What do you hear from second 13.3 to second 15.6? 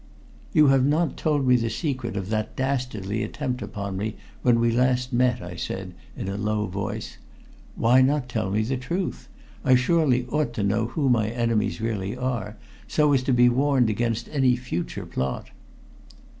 be warned against any future plot."